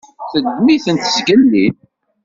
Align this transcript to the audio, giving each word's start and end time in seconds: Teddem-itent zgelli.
Teddem-itent 0.31 1.09
zgelli. 1.13 1.65